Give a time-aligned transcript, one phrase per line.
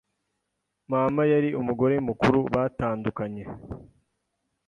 [0.91, 3.43] mama yari umugore mukuru batandukanye